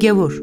Gavur 0.00 0.42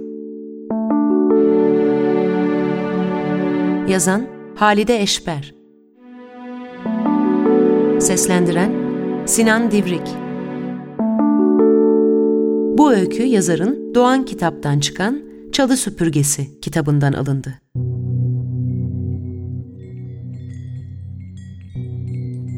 Yazan 3.89 4.27
Halide 4.55 5.01
Eşber 5.01 5.55
Seslendiren 7.99 8.71
Sinan 9.25 9.71
Divrik 9.71 10.07
Bu 12.77 12.93
öykü 12.93 13.23
yazarın 13.23 13.95
Doğan 13.95 14.25
kitaptan 14.25 14.79
çıkan 14.79 15.21
Çalı 15.51 15.77
Süpürgesi 15.77 16.61
kitabından 16.61 17.13
alındı. 17.13 17.53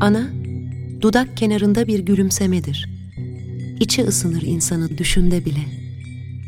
Ana, 0.02 0.24
dudak 1.02 1.38
kenarında 1.38 1.88
bir 1.88 2.00
gülümsemedir. 2.00 2.90
İçi 3.80 4.04
ısınır 4.04 4.42
insanı 4.42 4.98
düşünde 4.98 5.46
bile. 5.46 5.85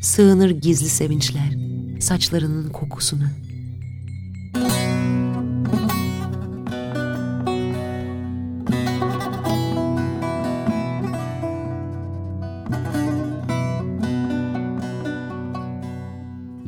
Sığınır 0.07 0.49
gizli 0.49 0.89
sevinçler, 0.89 1.53
saçlarının 1.99 2.69
kokusuna. 2.69 3.31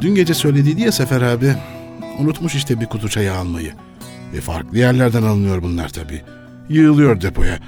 Dün 0.01 0.15
gece 0.15 0.33
söylediydi 0.33 0.81
ya 0.81 0.91
Sefer 0.91 1.21
abi. 1.21 1.55
Unutmuş 2.19 2.55
işte 2.55 2.81
bir 2.81 2.85
kutu 2.85 3.09
çayı 3.09 3.33
almayı. 3.33 3.73
E 4.33 4.41
farklı 4.41 4.77
yerlerden 4.77 5.23
alınıyor 5.23 5.63
bunlar 5.63 5.89
tabii. 5.89 6.21
Yığılıyor 6.69 7.21
depoya. 7.21 7.59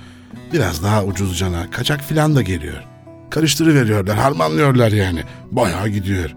Biraz 0.53 0.83
daha 0.83 1.05
ucuz 1.05 1.38
cana, 1.38 1.72
kaçak 1.72 2.02
filan 2.02 2.35
da 2.35 2.41
geliyor. 2.41 2.91
Karıştırıveriyorlar, 3.31 4.17
harmanlıyorlar 4.17 4.91
yani. 4.91 5.23
Bayağı 5.52 5.89
gidiyor. 5.89 6.35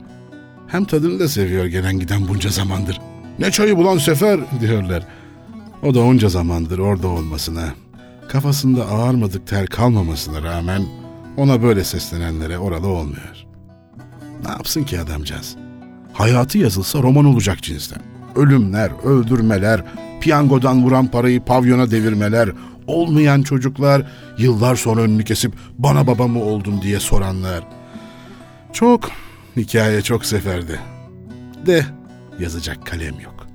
Hem 0.67 0.85
tadını 0.85 1.19
da 1.19 1.29
seviyor 1.29 1.65
gelen 1.65 1.99
giden 1.99 2.29
bunca 2.29 2.51
zamandır. 2.51 3.01
Ne 3.39 3.51
çayı 3.51 3.77
bulan 3.77 3.99
Sefer 3.99 4.41
diyorlar. 4.61 5.07
O 5.83 5.95
da 5.95 6.01
onca 6.01 6.29
zamandır 6.29 6.79
orada 6.79 7.09
olmasına, 7.09 7.65
kafasında 8.29 8.87
ağarmadık 8.89 9.47
ter 9.47 9.67
kalmamasına 9.67 10.43
rağmen 10.43 10.83
ona 11.37 11.63
böyle 11.63 11.85
seslenenlere 11.85 12.59
oralı 12.59 12.87
olmuyor. 12.87 13.47
Ne 14.45 14.51
yapsın 14.51 14.85
ki 14.85 15.01
adamcağız? 15.01 15.57
Hayatı 16.13 16.59
yazılsa 16.59 17.03
roman 17.03 17.25
olacak 17.25 17.63
cinsten. 17.63 18.03
Ölümler, 18.37 18.91
öldürmeler, 19.05 19.85
piyangodan 20.21 20.85
vuran 20.85 21.07
parayı 21.07 21.41
pavyona 21.41 21.91
devirmeler, 21.91 22.51
olmayan 22.87 23.43
çocuklar, 23.43 24.07
yıllar 24.39 24.77
sonra 24.77 25.01
önünü 25.01 25.25
kesip 25.25 25.53
bana 25.79 26.07
baba 26.07 26.27
mı 26.27 26.43
oldun 26.43 26.83
diye 26.83 27.01
soranlar. 27.01 27.65
Çok, 28.73 29.11
hikaye 29.57 30.03
çok 30.03 30.25
seferde. 30.27 30.79
De 31.67 31.87
yazacak 32.39 32.87
kalem 32.87 33.21
yok. 33.21 33.47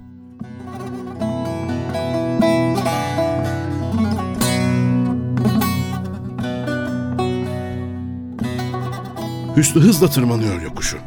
Hüsnü 9.58 9.82
hızla 9.82 10.10
tırmanıyor 10.10 10.62
yokuşu. 10.62 10.98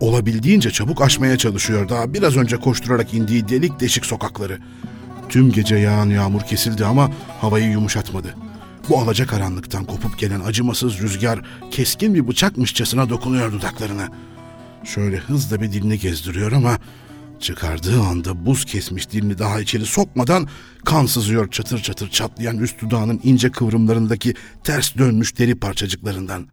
Olabildiğince 0.00 0.70
çabuk 0.70 1.02
aşmaya 1.02 1.38
çalışıyor 1.38 1.88
daha 1.88 2.14
biraz 2.14 2.36
önce 2.36 2.56
koşturarak 2.56 3.14
indiği 3.14 3.48
delik 3.48 3.80
deşik 3.80 4.06
sokakları. 4.06 4.58
Tüm 5.32 5.52
gece 5.52 5.76
yağan 5.76 6.10
yağmur 6.10 6.40
kesildi 6.40 6.84
ama 6.84 7.10
havayı 7.40 7.70
yumuşatmadı. 7.70 8.34
Bu 8.88 8.98
alacakaranlıktan 8.98 9.84
kopup 9.84 10.18
gelen 10.18 10.40
acımasız 10.40 11.00
rüzgar 11.00 11.40
keskin 11.70 12.14
bir 12.14 12.28
bıçakmışçasına 12.28 13.08
dokunuyor 13.08 13.52
dudaklarına. 13.52 14.08
Şöyle 14.84 15.16
hızla 15.16 15.60
bir 15.60 15.72
dilini 15.72 15.98
gezdiriyor 15.98 16.52
ama 16.52 16.78
çıkardığı 17.40 18.02
anda 18.02 18.46
buz 18.46 18.64
kesmiş 18.64 19.10
dilini 19.10 19.38
daha 19.38 19.60
içeri 19.60 19.86
sokmadan 19.86 20.48
kan 20.84 21.06
sızıyor 21.06 21.50
çatır 21.50 21.82
çatır 21.82 22.10
çatlayan 22.10 22.58
üst 22.58 22.80
dudağının 22.80 23.20
ince 23.24 23.50
kıvrımlarındaki 23.50 24.34
ters 24.64 24.96
dönmüş 24.96 25.38
deri 25.38 25.54
parçacıklarından. 25.54 26.48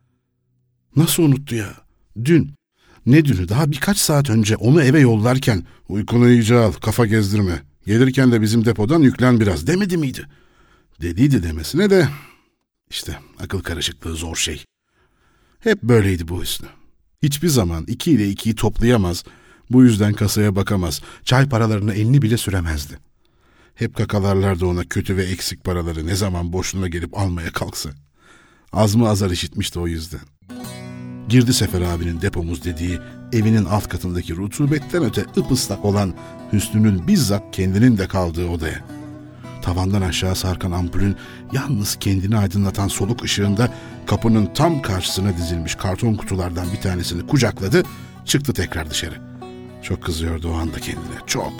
Nasıl 0.96 1.24
unuttu 1.24 1.56
ya? 1.56 1.70
Dün 2.26 2.54
ne 3.06 3.26
dünü 3.26 3.50
daha 3.50 3.72
birkaç 3.72 3.98
saat 3.98 4.30
önce 4.30 4.56
onu 4.56 4.84
eve 4.84 5.00
yollarken 5.00 5.64
uykunu 5.90 6.30
iyice 6.30 6.56
al 6.56 6.72
kafa 6.72 7.06
gezdirme. 7.06 7.69
Gelirken 7.90 8.32
de 8.32 8.42
bizim 8.42 8.66
depodan 8.66 9.00
yüklen 9.00 9.40
biraz 9.40 9.68
demedi 9.68 9.98
miydi? 9.98 10.28
Dediydi 11.02 11.44
demesine 11.44 11.90
de 11.90 12.10
işte 12.90 13.20
akıl 13.40 13.60
karışıklığı 13.60 14.16
zor 14.16 14.36
şey. 14.36 14.64
Hep 15.60 15.84
böyleydi 15.84 16.28
bu 16.28 16.42
Hüsnü. 16.42 16.68
Hiçbir 17.24 17.48
zaman 17.48 17.86
iki 17.88 18.12
ile 18.12 18.30
ikiyi 18.30 18.56
toplayamaz, 18.56 19.24
bu 19.70 19.84
yüzden 19.84 20.14
kasaya 20.14 20.56
bakamaz, 20.56 21.02
çay 21.24 21.50
paralarını 21.50 21.94
elini 21.94 22.22
bile 22.22 22.38
süremezdi. 22.38 23.00
Hep 23.76 23.96
kakalarlardı 23.96 24.66
ona 24.66 24.84
kötü 24.84 25.18
ve 25.18 25.24
eksik 25.24 25.64
paraları 25.64 26.08
ne 26.08 26.16
zaman 26.16 26.54
boşluğuna 26.54 26.88
gelip 26.88 27.18
almaya 27.18 27.52
kalksa. 27.52 27.90
Az 28.72 28.96
mı 28.96 29.10
azar 29.10 29.32
işitmişti 29.32 29.80
o 29.80 29.88
yüzden. 29.88 30.22
Girdi 31.30 31.54
Sefer 31.54 31.82
abinin 31.82 32.22
depomuz 32.22 32.64
dediği 32.64 33.00
evinin 33.34 33.66
alt 33.66 33.88
katındaki 33.88 34.36
rutubetten 34.36 35.04
öte 35.04 35.26
ıpıslak 35.38 35.86
olan 35.86 36.14
Hüsnü'nün 36.54 37.08
bizzat 37.08 37.44
kendinin 37.52 37.98
de 37.98 38.08
kaldığı 38.08 38.48
odaya. 38.48 38.80
Tavandan 39.62 40.02
aşağı 40.02 40.36
sarkan 40.36 40.72
ampulün 40.72 41.16
yalnız 41.54 41.96
kendini 41.96 42.38
aydınlatan 42.38 42.88
soluk 42.88 43.24
ışığında 43.24 43.74
kapının 44.06 44.54
tam 44.54 44.82
karşısına 44.82 45.38
dizilmiş 45.38 45.76
karton 45.76 46.16
kutulardan 46.16 46.66
bir 46.74 46.82
tanesini 46.82 47.28
kucakladı, 47.28 47.84
çıktı 48.26 48.54
tekrar 48.54 48.90
dışarı. 48.90 49.16
Çok 49.84 50.04
kızıyordu 50.04 50.52
o 50.52 50.54
anda 50.54 50.80
kendine, 50.80 51.20
çok. 51.28 51.54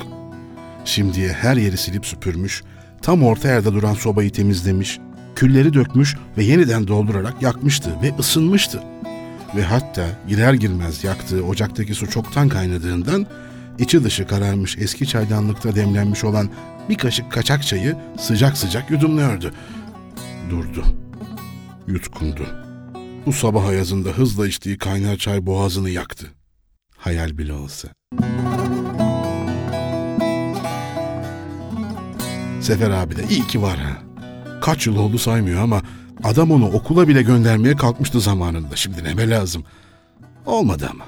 Şimdiye 0.86 1.34
her 1.34 1.58
yeri 1.58 1.78
silip 1.78 2.06
süpürmüş, 2.06 2.64
tam 3.02 3.24
orta 3.24 3.48
yerde 3.48 3.74
duran 3.74 3.94
sobayı 3.94 4.32
temizlemiş, 4.32 5.00
külleri 5.36 5.74
dökmüş 5.74 6.16
ve 6.38 6.44
yeniden 6.44 6.88
doldurarak 6.88 7.42
yakmıştı 7.42 7.90
ve 8.04 8.16
ısınmıştı 8.20 8.84
ve 9.56 9.64
hatta 9.64 10.06
girer 10.28 10.54
girmez 10.54 11.04
yaktığı 11.04 11.44
ocaktaki 11.46 11.96
su 11.96 12.10
çoktan 12.10 12.50
kaynadığından 12.50 13.26
içi 13.80 14.04
dışı 14.04 14.28
kararmış 14.28 14.78
eski 14.78 15.08
çaydanlıkta 15.08 15.76
demlenmiş 15.76 16.24
olan 16.24 16.50
bir 16.90 16.98
kaşık 16.98 17.32
kaçak 17.32 17.64
çayı 17.64 17.96
sıcak 18.20 18.58
sıcak 18.58 18.92
yudumluyordu. 18.92 19.54
Durdu. 20.50 20.84
Yutkundu. 21.88 22.48
Bu 23.26 23.34
sabah 23.34 23.66
ayazında 23.66 24.10
hızla 24.10 24.48
içtiği 24.48 24.78
kaynar 24.78 25.18
çay 25.18 25.46
boğazını 25.46 25.90
yaktı. 25.90 26.28
Hayal 26.98 27.38
bile 27.38 27.54
olsa. 27.54 27.88
Sefer 32.62 32.90
abi 32.90 33.16
de 33.16 33.24
iyi 33.30 33.48
ki 33.48 33.62
var 33.62 33.78
ha. 33.78 33.98
Kaç 34.62 34.88
yıl 34.88 34.98
oldu 34.98 35.18
saymıyor 35.18 35.62
ama 35.62 35.82
Adam 36.24 36.52
onu 36.52 36.72
okula 36.72 37.08
bile 37.08 37.22
göndermeye 37.22 37.76
kalkmıştı 37.76 38.20
zamanında. 38.20 38.76
Şimdi 38.76 39.04
neme 39.04 39.30
lazım? 39.30 39.66
Olmadı 40.46 40.90
ama. 40.92 41.06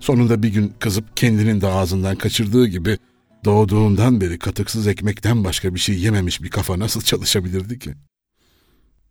Sonunda 0.00 0.42
bir 0.42 0.48
gün 0.48 0.74
kızıp 0.78 1.16
kendinin 1.16 1.60
de 1.60 1.66
ağzından 1.66 2.16
kaçırdığı 2.16 2.66
gibi 2.66 2.98
doğduğundan 3.44 4.20
beri 4.20 4.38
katıksız 4.38 4.86
ekmekten 4.86 5.44
başka 5.44 5.74
bir 5.74 5.80
şey 5.80 5.98
yememiş 5.98 6.42
bir 6.42 6.50
kafa 6.50 6.78
nasıl 6.78 7.00
çalışabilirdi 7.00 7.78
ki? 7.78 7.94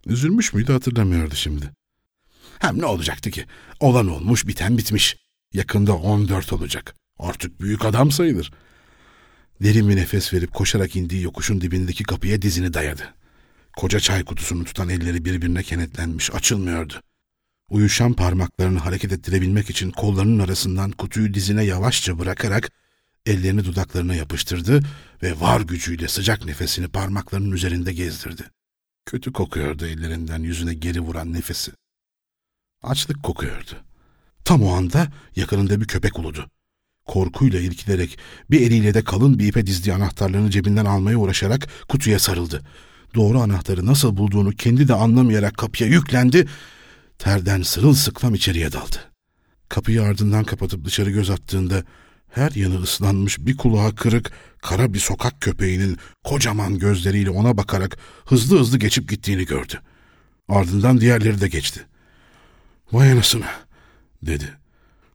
Üzülmüş 0.05 0.53
müydü 0.53 0.71
hatırlamıyordu 0.73 1.35
şimdi. 1.35 1.71
Hem 2.59 2.79
ne 2.79 2.85
olacaktı 2.85 3.31
ki? 3.31 3.45
Olan 3.79 4.07
olmuş, 4.07 4.47
biten 4.47 4.77
bitmiş. 4.77 5.17
Yakında 5.53 5.93
14 5.95 6.53
olacak. 6.53 6.95
Artık 7.19 7.61
büyük 7.61 7.85
adam 7.85 8.11
sayılır. 8.11 8.51
Derin 9.63 9.89
bir 9.89 9.95
nefes 9.95 10.33
verip 10.33 10.53
koşarak 10.53 10.95
indiği 10.95 11.21
yokuşun 11.23 11.61
dibindeki 11.61 12.03
kapıya 12.03 12.41
dizini 12.41 12.73
dayadı. 12.73 13.13
Koca 13.77 13.99
çay 13.99 14.25
kutusunu 14.25 14.63
tutan 14.63 14.89
elleri 14.89 15.25
birbirine 15.25 15.63
kenetlenmiş, 15.63 16.33
açılmıyordu. 16.33 17.01
Uyuşan 17.69 18.13
parmaklarını 18.13 18.79
hareket 18.79 19.11
ettirebilmek 19.11 19.69
için 19.69 19.91
kollarının 19.91 20.39
arasından 20.39 20.91
kutuyu 20.91 21.33
dizine 21.33 21.63
yavaşça 21.63 22.19
bırakarak 22.19 22.71
ellerini 23.25 23.65
dudaklarına 23.65 24.15
yapıştırdı 24.15 24.81
ve 25.23 25.39
var 25.39 25.61
gücüyle 25.61 26.07
sıcak 26.07 26.45
nefesini 26.45 26.87
parmaklarının 26.87 27.51
üzerinde 27.51 27.93
gezdirdi. 27.93 28.43
Kötü 29.05 29.33
kokuyordu 29.33 29.85
ellerinden 29.85 30.39
yüzüne 30.39 30.73
geri 30.73 30.99
vuran 30.99 31.33
nefesi. 31.33 31.71
Açlık 32.83 33.23
kokuyordu. 33.23 33.71
Tam 34.45 34.63
o 34.63 34.73
anda 34.73 35.07
yakınında 35.35 35.81
bir 35.81 35.87
köpek 35.87 36.19
uludu. 36.19 36.49
Korkuyla 37.05 37.59
irkilerek 37.59 38.19
bir 38.51 38.61
eliyle 38.61 38.93
de 38.93 39.03
kalın 39.03 39.39
bir 39.39 39.47
ipe 39.47 39.67
dizdiği 39.67 39.95
anahtarlarını 39.95 40.51
cebinden 40.51 40.85
almaya 40.85 41.17
uğraşarak 41.17 41.67
kutuya 41.87 42.19
sarıldı 42.19 42.63
doğru 43.15 43.39
anahtarı 43.39 43.85
nasıl 43.85 44.17
bulduğunu 44.17 44.51
kendi 44.51 44.87
de 44.87 44.93
anlamayarak 44.93 45.57
kapıya 45.57 45.89
yüklendi, 45.89 46.47
terden 47.17 47.61
sırılsıklam 47.61 48.35
içeriye 48.35 48.71
daldı. 48.71 48.97
Kapıyı 49.69 50.03
ardından 50.03 50.43
kapatıp 50.43 50.85
dışarı 50.85 51.11
göz 51.11 51.29
attığında 51.29 51.83
her 52.29 52.51
yanı 52.51 52.81
ıslanmış 52.81 53.39
bir 53.39 53.57
kulağı 53.57 53.95
kırık 53.95 54.31
kara 54.61 54.93
bir 54.93 54.99
sokak 54.99 55.41
köpeğinin 55.41 55.97
kocaman 56.23 56.79
gözleriyle 56.79 57.29
ona 57.29 57.57
bakarak 57.57 57.97
hızlı 58.25 58.59
hızlı 58.59 58.77
geçip 58.77 59.09
gittiğini 59.09 59.45
gördü. 59.45 59.81
Ardından 60.49 61.01
diğerleri 61.01 61.41
de 61.41 61.47
geçti. 61.47 61.85
Vay 62.91 63.11
anasını 63.11 63.45
dedi. 64.21 64.57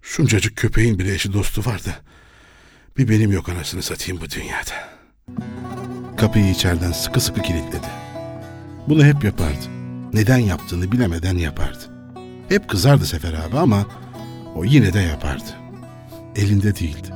Şuncacık 0.02 0.56
köpeğin 0.56 0.99
bile 0.99 1.14
eşi 1.14 1.32
dostu 1.32 1.64
vardı. 1.64 1.94
Bir 2.99 3.08
benim 3.08 3.32
yok 3.32 3.49
anasını 3.49 3.82
satayım 3.82 4.20
bu 4.20 4.31
dünyada. 4.31 5.03
Kapıyı 6.17 6.50
içeriden 6.50 6.93
sıkı 6.93 7.21
sıkı 7.21 7.43
kilitledi. 7.43 7.87
Bunu 8.88 9.05
hep 9.05 9.25
yapardı. 9.25 9.69
Neden 10.12 10.38
yaptığını 10.38 10.93
bilemeden 10.93 11.37
yapardı. 11.37 11.79
Hep 12.49 12.69
kızardı 12.69 13.06
Sefer 13.06 13.32
abi 13.32 13.59
ama 13.59 13.87
o 14.55 14.65
yine 14.65 14.93
de 14.93 15.00
yapardı. 15.00 15.50
Elinde 16.37 16.75
değildi. 16.76 17.09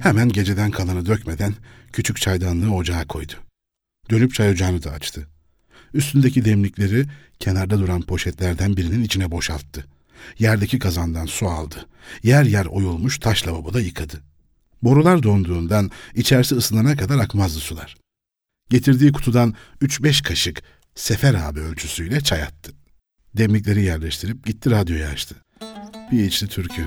Hemen 0.00 0.28
geceden 0.28 0.70
kalanı 0.70 1.06
dökmeden 1.06 1.54
küçük 1.92 2.20
çaydanlığı 2.20 2.74
ocağa 2.74 3.06
koydu. 3.06 3.32
Dönüp 4.10 4.34
çay 4.34 4.50
ocağını 4.50 4.82
da 4.82 4.90
açtı. 4.90 5.31
Üstündeki 5.94 6.44
demlikleri 6.44 7.06
kenarda 7.40 7.78
duran 7.78 8.02
poşetlerden 8.02 8.76
birinin 8.76 9.04
içine 9.04 9.30
boşalttı. 9.30 9.86
Yerdeki 10.38 10.78
kazandan 10.78 11.26
su 11.26 11.48
aldı. 11.48 11.86
Yer 12.22 12.44
yer 12.44 12.66
oyulmuş 12.66 13.18
taş 13.18 13.46
lavaboda 13.46 13.80
yıkadı. 13.80 14.20
Borular 14.82 15.22
donduğundan 15.22 15.90
içerisi 16.14 16.54
ısınana 16.54 16.96
kadar 16.96 17.18
akmazdı 17.18 17.58
sular. 17.58 17.96
Getirdiği 18.70 19.12
kutudan 19.12 19.54
üç 19.80 20.02
beş 20.02 20.20
kaşık 20.20 20.62
Sefer 20.94 21.34
abi 21.34 21.60
ölçüsüyle 21.60 22.20
çay 22.20 22.42
attı. 22.42 22.72
Demlikleri 23.36 23.82
yerleştirip 23.82 24.46
gitti 24.46 24.70
radyoyu 24.70 25.04
açtı. 25.04 25.34
Bir 26.12 26.24
içti 26.24 26.46
türkü. 26.46 26.86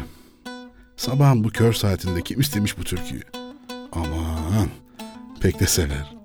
Sabahın 0.98 1.44
bu 1.44 1.50
kör 1.50 1.74
saatinde 1.74 2.22
kim 2.22 2.40
istemiş 2.40 2.78
bu 2.78 2.84
türküyü? 2.84 3.24
Aman 3.92 4.70
pek 5.42 5.60
de 5.60 5.68
sever. 5.68 6.16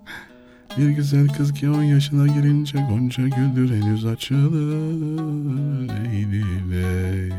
Bir 0.78 0.88
güzel 0.88 1.28
kız 1.28 1.52
ki 1.52 1.70
on 1.70 1.82
yaşına 1.82 2.26
girince 2.26 2.78
gonca 2.78 3.28
güldür 3.28 3.70
henüz 3.70 4.06
açılır 4.06 5.88
Leyli 5.88 6.70
ley. 6.70 7.32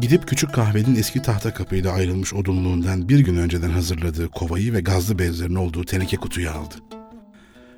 Gidip 0.00 0.28
küçük 0.28 0.52
kahvenin 0.52 0.96
eski 0.96 1.22
tahta 1.22 1.54
kapıyla 1.54 1.92
ayrılmış 1.92 2.34
odunluğundan 2.34 3.08
bir 3.08 3.18
gün 3.18 3.36
önceden 3.36 3.70
hazırladığı 3.70 4.28
kovayı 4.28 4.72
ve 4.72 4.80
gazlı 4.80 5.18
bezlerin 5.18 5.54
olduğu 5.54 5.84
teneke 5.84 6.16
kutuyu 6.16 6.50
aldı. 6.50 6.74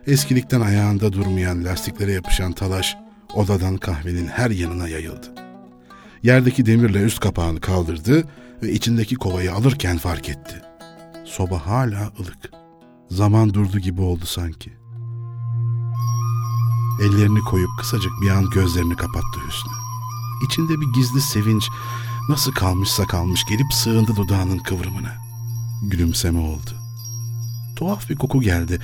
Eskilikten 0.06 0.60
ayağında 0.60 1.12
durmayan 1.12 1.64
lastiklere 1.64 2.12
yapışan 2.12 2.52
talaş 2.52 2.96
odadan 3.34 3.76
kahvenin 3.76 4.26
her 4.26 4.50
yanına 4.50 4.88
yayıldı. 4.88 5.26
Yerdeki 6.22 6.66
demirle 6.66 7.02
üst 7.02 7.20
kapağını 7.20 7.60
kaldırdı 7.60 8.24
ve 8.62 8.72
içindeki 8.72 9.14
kovayı 9.14 9.52
alırken 9.52 9.98
fark 9.98 10.28
etti. 10.28 10.62
Soba 11.24 11.66
hala 11.66 12.12
ılık. 12.20 12.65
Zaman 13.10 13.54
durdu 13.54 13.78
gibi 13.78 14.00
oldu 14.00 14.26
sanki. 14.26 14.72
Ellerini 17.00 17.40
koyup 17.40 17.70
kısacık 17.78 18.12
bir 18.22 18.30
an 18.30 18.50
gözlerini 18.50 18.96
kapattı 18.96 19.40
Hüsnü. 19.48 19.72
İçinde 20.46 20.80
bir 20.80 20.86
gizli 20.86 21.20
sevinç 21.20 21.68
nasıl 22.28 22.52
kalmışsa 22.52 23.06
kalmış 23.06 23.44
gelip 23.48 23.72
sığındı 23.72 24.16
dudağının 24.16 24.58
kıvrımına. 24.58 25.14
Gülümseme 25.82 26.38
oldu. 26.38 26.70
Tuhaf 27.76 28.10
bir 28.10 28.16
koku 28.16 28.40
geldi. 28.40 28.80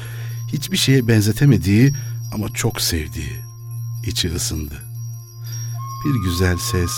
Hiçbir 0.53 0.77
şeye 0.77 1.09
benzetemediği 1.09 1.95
ama 2.35 2.49
çok 2.49 2.81
sevdiği. 2.81 3.43
İçi 4.07 4.35
ısındı. 4.35 4.83
Bir 6.05 6.23
güzel 6.25 6.59
ses, 6.59 6.93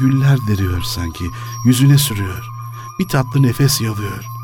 güller 0.00 0.38
deriyor 0.48 0.82
sanki, 0.82 1.24
yüzüne 1.64 1.98
sürüyor. 1.98 2.44
Bir 2.98 3.08
tatlı 3.08 3.42
nefes 3.42 3.80
yalıyor. 3.80 4.35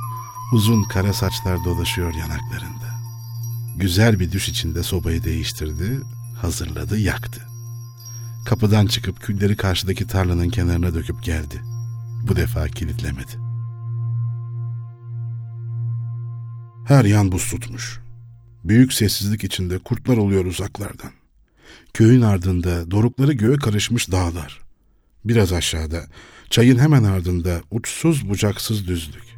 Uzun 0.52 0.82
kara 0.82 1.12
saçlar 1.12 1.64
dolaşıyor 1.64 2.14
yanaklarında. 2.14 2.94
Güzel 3.76 4.20
bir 4.20 4.32
düş 4.32 4.48
içinde 4.48 4.82
sobayı 4.82 5.24
değiştirdi, 5.24 6.00
hazırladı, 6.40 6.98
yaktı. 6.98 7.40
Kapıdan 8.44 8.86
çıkıp 8.86 9.20
külleri 9.20 9.56
karşıdaki 9.56 10.06
tarlanın 10.06 10.48
kenarına 10.48 10.94
döküp 10.94 11.22
geldi. 11.22 11.62
Bu 12.28 12.36
defa 12.36 12.68
kilitlemedi. 12.68 13.32
Her 16.86 17.04
yan 17.04 17.32
buz 17.32 17.50
tutmuş. 17.50 18.00
Büyük 18.64 18.92
sessizlik 18.92 19.44
içinde 19.44 19.78
kurtlar 19.78 20.16
oluyor 20.16 20.44
uzaklardan. 20.44 21.10
Köyün 21.94 22.22
ardında 22.22 22.90
dorukları 22.90 23.32
göğe 23.32 23.56
karışmış 23.56 24.10
dağlar. 24.10 24.60
Biraz 25.24 25.52
aşağıda, 25.52 26.06
çayın 26.50 26.78
hemen 26.78 27.04
ardında 27.04 27.60
uçsuz 27.70 28.28
bucaksız 28.28 28.88
düzlük. 28.88 29.31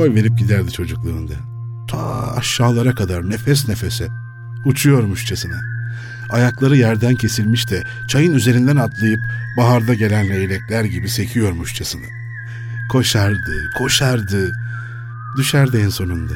Koy 0.00 0.14
verip 0.14 0.38
giderdi 0.38 0.72
çocukluğunda. 0.72 1.32
Ta 1.88 2.32
aşağılara 2.36 2.94
kadar 2.94 3.30
nefes 3.30 3.68
nefese 3.68 4.08
uçuyormuşçasına. 4.64 5.60
Ayakları 6.30 6.76
yerden 6.76 7.14
kesilmiş 7.14 7.70
de 7.70 7.82
çayın 8.08 8.34
üzerinden 8.34 8.76
atlayıp 8.76 9.20
baharda 9.56 9.94
gelen 9.94 10.28
leylekler 10.28 10.84
gibi 10.84 11.08
sekiyormuşçasına. 11.08 12.06
Koşardı, 12.92 13.70
koşardı, 13.78 14.52
düşerdi 15.38 15.76
en 15.76 15.88
sonunda. 15.88 16.34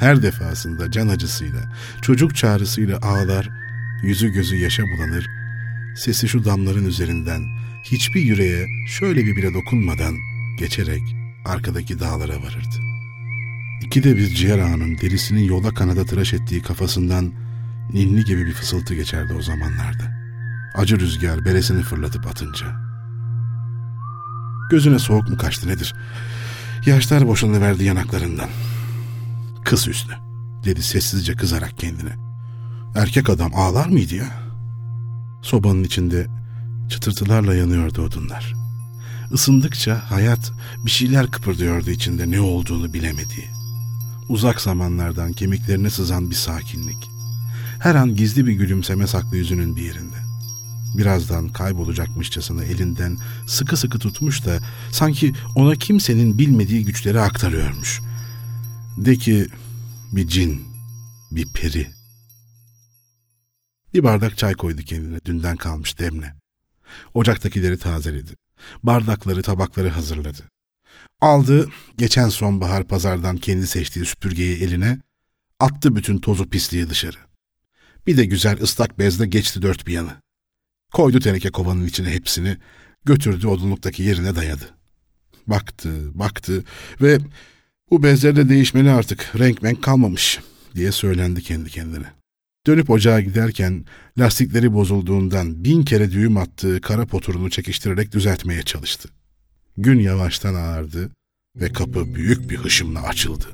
Her 0.00 0.22
defasında 0.22 0.90
can 0.90 1.08
acısıyla, 1.08 1.60
çocuk 2.02 2.36
çağrısıyla 2.36 2.98
ağlar, 3.02 3.48
yüzü 4.02 4.28
gözü 4.28 4.56
yaşa 4.56 4.82
bulanır, 4.82 5.26
sesi 5.96 6.28
şu 6.28 6.44
damların 6.44 6.86
üzerinden 6.86 7.42
hiçbir 7.92 8.20
yüreğe 8.20 8.66
şöyle 8.88 9.24
bir 9.24 9.36
bile 9.36 9.54
dokunmadan 9.54 10.14
geçerek 10.58 11.02
arkadaki 11.44 12.00
dağlara 12.00 12.42
varırdı. 12.42 12.81
İkide 13.92 14.16
bir 14.16 14.34
ciğer 14.34 14.58
ağanın 14.58 14.98
derisinin 14.98 15.44
yola 15.44 15.74
kanada 15.74 16.04
tıraş 16.04 16.34
ettiği 16.34 16.62
kafasından 16.62 17.32
ninni 17.92 18.24
gibi 18.24 18.46
bir 18.46 18.52
fısıltı 18.52 18.94
geçerdi 18.94 19.32
o 19.32 19.42
zamanlarda. 19.42 20.04
Acı 20.74 21.00
rüzgar 21.00 21.44
beresini 21.44 21.82
fırlatıp 21.82 22.26
atınca. 22.26 22.66
Gözüne 24.70 24.98
soğuk 24.98 25.28
mu 25.28 25.36
kaçtı 25.36 25.68
nedir? 25.68 25.94
Yaşlar 26.86 27.28
boşanıverdi 27.28 27.84
yanaklarından. 27.84 28.48
Kız 29.64 29.88
üstü, 29.88 30.14
dedi 30.64 30.82
sessizce 30.82 31.34
kızarak 31.34 31.78
kendine. 31.78 32.12
Erkek 32.94 33.30
adam 33.30 33.54
ağlar 33.54 33.86
mıydı 33.86 34.14
ya? 34.14 34.30
Sobanın 35.42 35.84
içinde 35.84 36.26
çıtırtılarla 36.90 37.54
yanıyordu 37.54 38.02
odunlar. 38.02 38.54
Isındıkça 39.32 40.10
hayat 40.10 40.52
bir 40.84 40.90
şeyler 40.90 41.30
kıpırdıyordu 41.30 41.90
içinde 41.90 42.30
ne 42.30 42.40
olduğunu 42.40 42.92
bilemediği. 42.92 43.61
Uzak 44.28 44.60
zamanlardan 44.60 45.32
kemiklerine 45.32 45.90
sızan 45.90 46.30
bir 46.30 46.34
sakinlik. 46.34 47.10
Her 47.78 47.94
an 47.94 48.14
gizli 48.14 48.46
bir 48.46 48.52
gülümseme 48.52 49.06
saklı 49.06 49.36
yüzünün 49.36 49.76
bir 49.76 49.82
yerinde. 49.82 50.16
Birazdan 50.98 51.48
kaybolacakmışçasına 51.48 52.64
elinden 52.64 53.18
sıkı 53.46 53.76
sıkı 53.76 53.98
tutmuş 53.98 54.46
da 54.46 54.58
sanki 54.90 55.32
ona 55.54 55.74
kimsenin 55.74 56.38
bilmediği 56.38 56.84
güçleri 56.84 57.20
aktarıyormuş. 57.20 58.00
De 58.96 59.16
ki 59.16 59.46
bir 60.12 60.28
cin, 60.28 60.64
bir 61.30 61.52
peri. 61.52 61.88
Bir 63.94 64.04
bardak 64.04 64.38
çay 64.38 64.54
koydu 64.54 64.82
kendine 64.82 65.18
dünden 65.24 65.56
kalmış 65.56 65.98
demle. 65.98 66.34
Ocaktakileri 67.14 67.78
tazeledi. 67.78 68.36
Bardakları, 68.82 69.42
tabakları 69.42 69.88
hazırladı. 69.88 70.42
Aldı 71.22 71.68
geçen 71.98 72.28
sonbahar 72.28 72.84
pazardan 72.84 73.36
kendi 73.36 73.66
seçtiği 73.66 74.04
süpürgeyi 74.04 74.62
eline, 74.62 74.98
attı 75.60 75.96
bütün 75.96 76.18
tozu 76.18 76.48
pisliği 76.48 76.90
dışarı. 76.90 77.16
Bir 78.06 78.16
de 78.16 78.24
güzel 78.24 78.62
ıslak 78.62 78.98
bezle 78.98 79.26
geçti 79.26 79.62
dört 79.62 79.86
bir 79.86 79.92
yanı. 79.92 80.12
Koydu 80.92 81.20
teneke 81.20 81.50
kovanın 81.50 81.86
içine 81.86 82.10
hepsini, 82.10 82.56
götürdü 83.04 83.46
odunluktaki 83.46 84.02
yerine 84.02 84.36
dayadı. 84.36 84.64
Baktı, 85.46 86.18
baktı 86.18 86.64
ve 87.00 87.18
bu 87.90 88.02
bezler 88.02 88.36
de 88.36 88.48
değişmeli 88.48 88.90
artık, 88.90 89.32
renk 89.38 89.62
menk 89.62 89.82
kalmamış 89.82 90.40
diye 90.74 90.92
söylendi 90.92 91.42
kendi 91.42 91.70
kendine. 91.70 92.06
Dönüp 92.66 92.90
ocağa 92.90 93.20
giderken 93.20 93.84
lastikleri 94.18 94.72
bozulduğundan 94.72 95.64
bin 95.64 95.82
kere 95.82 96.10
düğüm 96.10 96.36
attığı 96.36 96.80
kara 96.80 97.06
poturunu 97.06 97.50
çekiştirerek 97.50 98.12
düzeltmeye 98.12 98.62
çalıştı. 98.62 99.08
Gün 99.76 99.98
yavaştan 99.98 100.54
ağardı 100.54 101.10
ve 101.56 101.72
kapı 101.72 102.14
büyük 102.14 102.50
bir 102.50 102.56
hışımla 102.56 103.02
açıldı. 103.02 103.46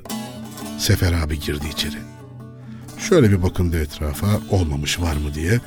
Sefer 0.77 1.13
abi 1.13 1.39
girdi 1.39 1.65
içeri. 1.71 1.97
Şöyle 2.97 3.31
bir 3.31 3.43
bakındı 3.43 3.81
etrafa 3.81 4.27
olmamış 4.49 4.99
var 4.99 5.15
mı 5.15 5.33
diye. 5.33 5.59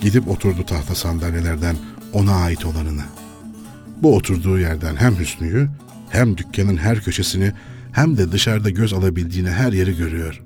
Gidip 0.00 0.28
oturdu 0.28 0.66
tahta 0.66 0.94
sandalyelerden 0.94 1.76
ona 2.12 2.34
ait 2.34 2.66
olanına. 2.66 3.04
Bu 4.02 4.16
oturduğu 4.16 4.58
yerden 4.58 4.96
hem 4.96 5.18
Hüsnü'yü 5.18 5.68
hem 6.10 6.36
dükkanın 6.36 6.76
her 6.76 7.00
köşesini 7.00 7.52
hem 7.92 8.16
de 8.16 8.32
dışarıda 8.32 8.70
göz 8.70 8.92
alabildiğine 8.92 9.50
her 9.50 9.72
yeri 9.72 9.96
görüyor. 9.96 10.42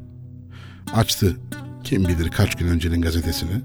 Açtı 0.93 1.37
kim 1.85 2.09
bilir 2.09 2.31
kaç 2.31 2.55
gün 2.55 2.67
öncenin 2.67 3.03
gazetesini, 3.03 3.63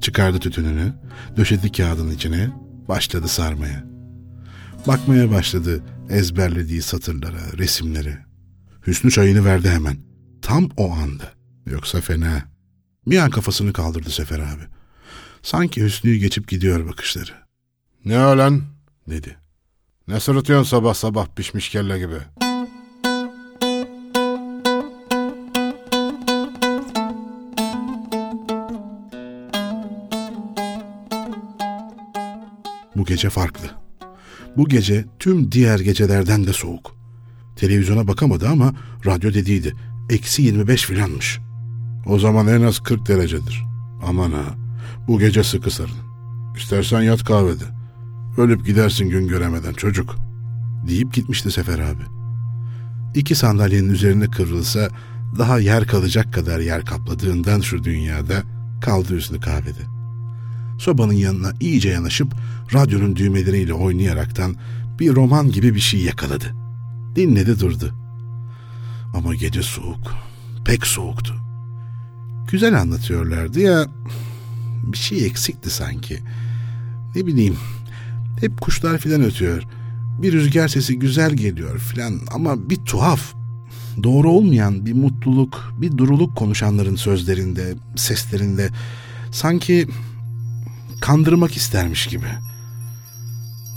çıkardı 0.00 0.38
tütününü, 0.38 0.92
döşedi 1.36 1.72
kağıdın 1.72 2.10
içine, 2.10 2.50
başladı 2.88 3.28
sarmaya. 3.28 3.93
Bakmaya 4.86 5.30
başladı 5.30 5.82
ezberlediği 6.10 6.82
satırlara, 6.82 7.58
resimlere. 7.58 8.18
Hüsnü 8.86 9.10
çayını 9.10 9.44
verdi 9.44 9.68
hemen. 9.68 9.96
tam 10.42 10.70
o 10.76 10.92
anda. 10.92 11.32
Yoksa 11.66 12.00
fena. 12.00 12.42
Bir 13.06 13.18
an 13.18 13.30
kafasını 13.30 13.72
kaldırdı 13.72 14.10
Sefer 14.10 14.38
abi. 14.38 14.62
Sanki 15.42 15.84
Hüsnü'yü 15.84 16.16
geçip 16.16 16.48
gidiyor 16.48 16.88
bakışları. 16.88 17.30
Ne 18.04 18.18
ölen? 18.18 18.62
dedi. 19.08 19.36
Ne 20.08 20.20
sırıtıyorsun 20.20 20.70
sabah 20.70 20.94
sabah 20.94 21.26
pişmiş 21.36 21.68
kelle 21.68 21.98
gibi? 21.98 22.18
Bu 32.96 33.04
gece 33.04 33.30
farklı. 33.30 33.83
Bu 34.56 34.68
gece 34.68 35.04
tüm 35.18 35.52
diğer 35.52 35.78
gecelerden 35.78 36.46
de 36.46 36.52
soğuk. 36.52 36.96
Televizyona 37.56 38.08
bakamadı 38.08 38.48
ama 38.48 38.74
radyo 39.06 39.34
dediydi. 39.34 39.74
Eksi 40.10 40.42
25 40.42 40.84
filanmış. 40.84 41.38
O 42.06 42.18
zaman 42.18 42.48
en 42.48 42.62
az 42.62 42.78
40 42.78 43.08
derecedir. 43.08 43.64
Aman 44.06 44.32
ha, 44.32 44.44
bu 45.08 45.18
gece 45.18 45.44
sıkı 45.44 45.70
sarın. 45.70 45.96
İstersen 46.56 47.02
yat 47.02 47.24
kahvede. 47.24 47.64
Ölüp 48.38 48.66
gidersin 48.66 49.08
gün 49.08 49.28
göremeden 49.28 49.72
çocuk. 49.72 50.16
Deyip 50.88 51.14
gitmişti 51.14 51.50
Sefer 51.50 51.78
abi. 51.78 52.02
İki 53.14 53.34
sandalyenin 53.34 53.90
üzerine 53.90 54.26
kıvrılsa 54.26 54.88
daha 55.38 55.58
yer 55.58 55.86
kalacak 55.86 56.32
kadar 56.32 56.60
yer 56.60 56.84
kapladığından 56.84 57.60
şu 57.60 57.84
dünyada 57.84 58.42
kaldı 58.80 59.14
üstünü 59.14 59.40
kahvede. 59.40 59.93
Sobanın 60.78 61.12
yanına 61.12 61.52
iyice 61.60 61.88
yanaşıp 61.88 62.34
radyonun 62.74 63.16
düğmeleriyle 63.16 63.72
oynayaraktan 63.72 64.56
bir 64.98 65.14
roman 65.14 65.50
gibi 65.50 65.74
bir 65.74 65.80
şey 65.80 66.00
yakaladı. 66.00 66.54
Dinledi 67.16 67.60
durdu. 67.60 67.94
Ama 69.14 69.34
gece 69.34 69.62
soğuk, 69.62 70.14
pek 70.64 70.86
soğuktu. 70.86 71.34
Güzel 72.50 72.80
anlatıyorlardı 72.80 73.60
ya, 73.60 73.86
bir 74.82 74.98
şey 74.98 75.26
eksikti 75.26 75.70
sanki. 75.70 76.18
Ne 77.16 77.26
bileyim, 77.26 77.56
hep 78.40 78.60
kuşlar 78.60 78.98
filan 78.98 79.22
ötüyor. 79.22 79.62
Bir 80.22 80.32
rüzgar 80.32 80.68
sesi 80.68 80.98
güzel 80.98 81.34
geliyor 81.34 81.78
filan 81.78 82.20
ama 82.30 82.70
bir 82.70 82.76
tuhaf, 82.76 83.34
doğru 84.02 84.30
olmayan 84.30 84.86
bir 84.86 84.92
mutluluk, 84.92 85.74
bir 85.80 85.98
duruluk 85.98 86.36
konuşanların 86.36 86.96
sözlerinde, 86.96 87.74
seslerinde 87.96 88.70
sanki 89.30 89.88
kandırmak 91.04 91.56
istermiş 91.56 92.06
gibi. 92.06 92.26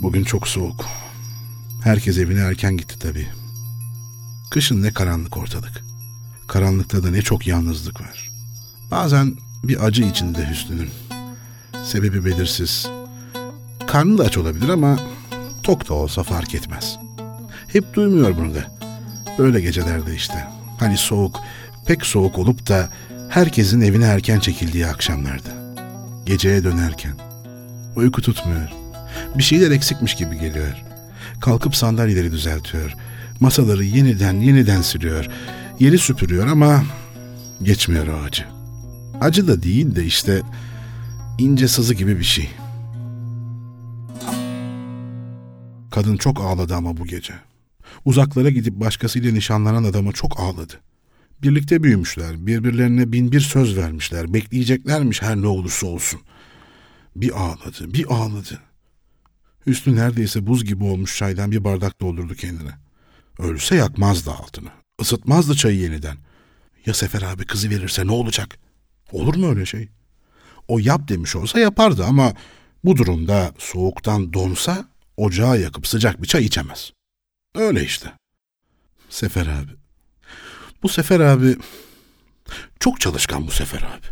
Bugün 0.02 0.24
çok 0.24 0.48
soğuk. 0.48 0.86
Herkes 1.84 2.18
evine 2.18 2.40
erken 2.40 2.76
gitti 2.76 2.98
tabii. 2.98 3.28
Kışın 4.50 4.82
ne 4.82 4.92
karanlık 4.92 5.36
ortalık. 5.36 5.84
Karanlıkta 6.46 7.02
da 7.02 7.10
ne 7.10 7.22
çok 7.22 7.46
yalnızlık 7.46 8.00
var. 8.00 8.30
Bazen 8.90 9.36
bir 9.64 9.84
acı 9.84 10.02
içinde 10.02 10.50
Hüsnü'nün. 10.50 10.90
Sebebi 11.84 12.24
belirsiz. 12.24 12.88
Karnı 13.86 14.18
da 14.18 14.24
aç 14.24 14.38
olabilir 14.38 14.68
ama 14.68 14.98
tok 15.62 15.88
da 15.88 15.94
olsa 15.94 16.22
fark 16.22 16.54
etmez. 16.54 16.98
Hep 17.66 17.94
duymuyor 17.94 18.36
bunu 18.36 18.54
da. 18.54 18.78
Öyle 19.38 19.60
gecelerde 19.60 20.14
işte. 20.14 20.48
Hani 20.78 20.98
soğuk, 20.98 21.40
pek 21.86 22.06
soğuk 22.06 22.38
olup 22.38 22.68
da 22.68 22.88
herkesin 23.28 23.80
evine 23.80 24.04
erken 24.04 24.40
çekildiği 24.40 24.86
akşamlarda. 24.86 25.67
Geceye 26.28 26.64
dönerken. 26.64 27.12
Uyku 27.96 28.22
tutmuyor. 28.22 28.68
Bir 29.34 29.42
şeyler 29.42 29.70
eksikmiş 29.70 30.14
gibi 30.14 30.38
geliyor. 30.38 30.84
Kalkıp 31.40 31.76
sandalyeleri 31.76 32.32
düzeltiyor. 32.32 32.94
Masaları 33.40 33.84
yeniden 33.84 34.40
yeniden 34.40 34.82
siliyor. 34.82 35.28
Yeri 35.80 35.98
süpürüyor 35.98 36.46
ama 36.46 36.84
geçmiyor 37.62 38.06
o 38.06 38.22
acı. 38.24 38.44
Acı 39.20 39.48
da 39.48 39.62
değil 39.62 39.96
de 39.96 40.04
işte 40.04 40.42
ince 41.38 41.68
sızı 41.68 41.94
gibi 41.94 42.18
bir 42.18 42.24
şey. 42.24 42.50
Kadın 45.90 46.16
çok 46.16 46.40
ağladı 46.40 46.74
ama 46.74 46.96
bu 46.96 47.04
gece. 47.04 47.34
Uzaklara 48.04 48.50
gidip 48.50 48.74
başkasıyla 48.74 49.32
nişanlanan 49.32 49.84
adama 49.84 50.12
çok 50.12 50.40
ağladı. 50.40 50.74
Birlikte 51.42 51.82
büyümüşler, 51.82 52.46
birbirlerine 52.46 53.12
bin 53.12 53.32
bir 53.32 53.40
söz 53.40 53.76
vermişler, 53.76 54.34
bekleyeceklermiş 54.34 55.22
her 55.22 55.36
ne 55.36 55.46
olursa 55.46 55.86
olsun. 55.86 56.20
Bir 57.16 57.30
ağladı, 57.40 57.94
bir 57.94 58.06
ağladı. 58.14 58.60
Üstü 59.66 59.96
neredeyse 59.96 60.46
buz 60.46 60.64
gibi 60.64 60.84
olmuş 60.84 61.18
çaydan 61.18 61.50
bir 61.50 61.64
bardak 61.64 62.00
doldurdu 62.00 62.34
kendine. 62.34 62.70
Ölse 63.38 63.76
yakmazdı 63.76 64.30
altını, 64.30 64.68
ısıtmazdı 65.00 65.54
çayı 65.54 65.78
yeniden. 65.78 66.16
Ya 66.86 66.94
Sefer 66.94 67.22
abi 67.22 67.46
kızı 67.46 67.70
verirse 67.70 68.06
ne 68.06 68.12
olacak? 68.12 68.58
Olur 69.12 69.34
mu 69.34 69.48
öyle 69.48 69.66
şey? 69.66 69.88
O 70.68 70.78
yap 70.78 71.08
demiş 71.08 71.36
olsa 71.36 71.60
yapardı 71.60 72.04
ama 72.04 72.32
bu 72.84 72.96
durumda 72.96 73.52
soğuktan 73.58 74.32
donsa 74.32 74.88
ocağı 75.16 75.60
yakıp 75.60 75.86
sıcak 75.86 76.22
bir 76.22 76.28
çay 76.28 76.44
içemez. 76.44 76.92
Öyle 77.54 77.84
işte. 77.84 78.12
Sefer 79.08 79.46
abi. 79.46 79.87
Bu 80.82 80.88
Sefer 80.88 81.20
abi 81.20 81.56
çok 82.80 83.00
çalışkan 83.00 83.46
bu 83.46 83.50
Sefer 83.50 83.78
abi. 83.78 84.06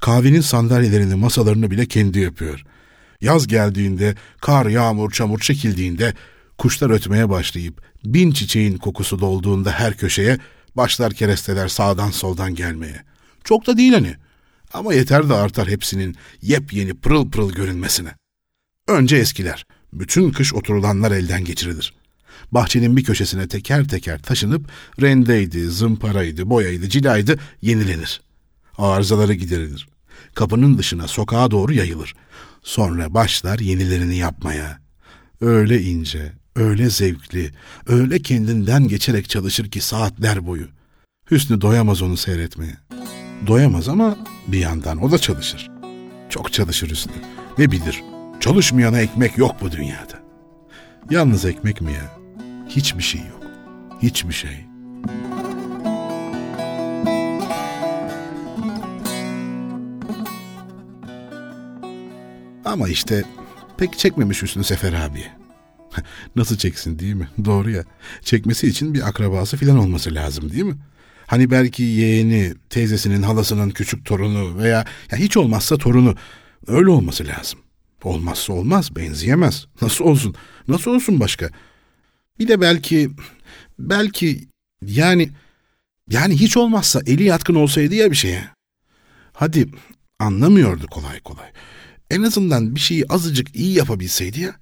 Kahvenin 0.00 0.40
sandalyelerini, 0.40 1.14
masalarını 1.14 1.70
bile 1.70 1.86
kendi 1.86 2.18
yapıyor. 2.18 2.62
Yaz 3.20 3.46
geldiğinde, 3.46 4.14
kar, 4.40 4.66
yağmur, 4.66 5.10
çamur 5.10 5.38
çekildiğinde, 5.38 6.14
kuşlar 6.58 6.90
ötmeye 6.90 7.28
başlayıp 7.28 7.82
bin 8.04 8.32
çiçeğin 8.32 8.76
kokusu 8.76 9.20
dolduğunda 9.20 9.70
her 9.72 9.96
köşeye 9.96 10.38
başlar 10.76 11.14
keresteler 11.14 11.68
sağdan 11.68 12.10
soldan 12.10 12.54
gelmeye. 12.54 13.02
Çok 13.44 13.66
da 13.66 13.76
değil 13.76 13.92
hani. 13.92 14.14
Ama 14.72 14.94
yeter 14.94 15.28
de 15.28 15.34
artar 15.34 15.68
hepsinin 15.68 16.16
yepyeni 16.42 16.94
pırıl 16.94 17.30
pırıl 17.30 17.52
görünmesine. 17.52 18.10
Önce 18.88 19.16
eskiler. 19.16 19.66
Bütün 19.92 20.30
kış 20.30 20.54
oturulanlar 20.54 21.12
elden 21.12 21.44
geçirilir. 21.44 21.94
Bahçenin 22.52 22.96
bir 22.96 23.04
köşesine 23.04 23.48
teker 23.48 23.88
teker 23.88 24.22
taşınıp 24.22 24.70
rendeydi, 25.00 25.68
zımparaydı, 25.68 26.50
boyaydı, 26.50 26.88
cilaydı 26.88 27.38
yenilenir. 27.62 28.20
Arızaları 28.78 29.34
giderilir. 29.34 29.88
Kapının 30.34 30.78
dışına 30.78 31.08
sokağa 31.08 31.50
doğru 31.50 31.72
yayılır. 31.72 32.14
Sonra 32.62 33.14
başlar 33.14 33.58
yenilerini 33.58 34.16
yapmaya. 34.16 34.78
Öyle 35.40 35.82
ince, 35.82 36.32
öyle 36.56 36.90
zevkli, 36.90 37.50
öyle 37.86 38.18
kendinden 38.18 38.88
geçerek 38.88 39.28
çalışır 39.28 39.70
ki 39.70 39.80
saatler 39.80 40.46
boyu. 40.46 40.66
Hüsnü 41.30 41.60
doyamaz 41.60 42.02
onu 42.02 42.16
seyretmeye. 42.16 42.76
Doyamaz 43.46 43.88
ama 43.88 44.16
bir 44.48 44.58
yandan 44.58 45.02
o 45.02 45.10
da 45.10 45.18
çalışır. 45.18 45.70
Çok 46.30 46.52
çalışır 46.52 46.90
Hüsnü. 46.90 47.12
Ne 47.58 47.70
bilir, 47.70 48.02
çalışmayana 48.40 49.00
ekmek 49.00 49.38
yok 49.38 49.56
bu 49.60 49.72
dünyada. 49.72 50.22
Yalnız 51.10 51.44
ekmek 51.44 51.80
mi 51.80 51.92
ya? 51.92 52.15
Hiçbir 52.68 53.02
şey 53.02 53.20
yok. 53.20 53.42
Hiçbir 54.02 54.32
şey. 54.32 54.66
Ama 62.64 62.88
işte 62.88 63.24
pek 63.76 63.98
çekmemiş 63.98 64.42
Hüsnü 64.42 64.64
Sefer 64.64 64.92
abi. 64.92 65.24
Nasıl 66.36 66.56
çeksin 66.56 66.98
değil 66.98 67.14
mi? 67.14 67.28
Doğru 67.44 67.70
ya. 67.70 67.84
Çekmesi 68.22 68.66
için 68.66 68.94
bir 68.94 69.08
akrabası 69.08 69.56
filan 69.56 69.78
olması 69.78 70.14
lazım 70.14 70.52
değil 70.52 70.64
mi? 70.64 70.76
Hani 71.26 71.50
belki 71.50 71.82
yeğeni, 71.82 72.54
teyzesinin, 72.70 73.22
halasının 73.22 73.70
küçük 73.70 74.04
torunu 74.04 74.58
veya 74.58 74.84
ya 75.10 75.18
hiç 75.18 75.36
olmazsa 75.36 75.76
torunu 75.76 76.14
öyle 76.66 76.90
olması 76.90 77.26
lazım. 77.26 77.58
Olmazsa 78.04 78.52
olmaz, 78.52 78.96
benzeyemez. 78.96 79.66
Nasıl 79.82 80.04
olsun? 80.04 80.34
Nasıl 80.68 80.90
olsun 80.90 81.20
başka? 81.20 81.50
Bir 82.38 82.48
de 82.48 82.60
belki 82.60 83.10
belki 83.78 84.48
yani 84.82 85.30
yani 86.10 86.40
hiç 86.40 86.56
olmazsa 86.56 87.00
eli 87.06 87.24
yatkın 87.24 87.54
olsaydı 87.54 87.94
ya 87.94 88.10
bir 88.10 88.16
şeye. 88.16 88.44
Hadi 89.32 89.68
anlamıyordu 90.18 90.86
kolay 90.86 91.20
kolay. 91.20 91.50
En 92.10 92.22
azından 92.22 92.74
bir 92.74 92.80
şeyi 92.80 93.04
azıcık 93.08 93.56
iyi 93.56 93.74
yapabilseydi 93.74 94.40
ya. 94.40 94.56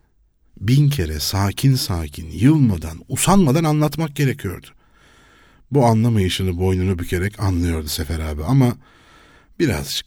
Bin 0.60 0.90
kere 0.90 1.20
sakin 1.20 1.74
sakin, 1.74 2.30
yılmadan, 2.30 3.04
usanmadan 3.08 3.64
anlatmak 3.64 4.16
gerekiyordu. 4.16 4.66
Bu 5.70 5.86
anlamayışını 5.86 6.58
boynunu 6.58 6.98
bükerek 6.98 7.40
anlıyordu 7.40 7.88
Sefer 7.88 8.20
abi 8.20 8.44
ama 8.44 8.76
birazcık, 9.58 10.06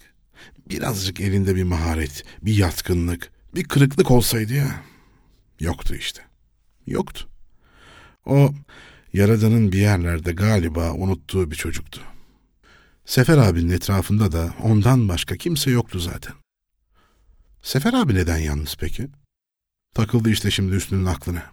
birazcık 0.69 1.19
elinde 1.19 1.55
bir 1.55 1.63
maharet, 1.63 2.23
bir 2.41 2.57
yatkınlık, 2.57 3.31
bir 3.55 3.63
kırıklık 3.63 4.11
olsaydı 4.11 4.53
ya. 4.53 4.83
Yoktu 5.59 5.95
işte. 5.95 6.21
Yoktu. 6.87 7.27
O 8.27 8.53
Yaradan'ın 9.13 9.71
bir 9.71 9.79
yerlerde 9.79 10.31
galiba 10.31 10.91
unuttuğu 10.93 11.51
bir 11.51 11.55
çocuktu. 11.55 12.01
Sefer 13.05 13.37
abinin 13.37 13.69
etrafında 13.69 14.31
da 14.31 14.53
ondan 14.63 15.09
başka 15.09 15.35
kimse 15.35 15.71
yoktu 15.71 15.99
zaten. 15.99 16.33
Sefer 17.61 17.93
abi 17.93 18.15
neden 18.15 18.37
yalnız 18.37 18.75
peki? 18.79 19.07
Takıldı 19.93 20.29
işte 20.29 20.51
şimdi 20.51 20.75
üstünün 20.75 21.05
aklına. 21.05 21.43